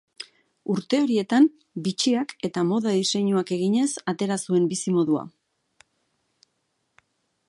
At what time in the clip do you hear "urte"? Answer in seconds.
0.75-0.99